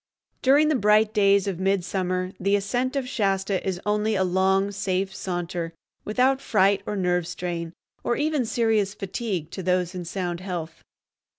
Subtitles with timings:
[0.41, 5.13] During the bright days of midsummer the ascent of Shasta is only a long, safe
[5.13, 7.71] saunter, without fright or nerve strain,
[8.03, 10.81] or even serious fatigue, to those in sound health.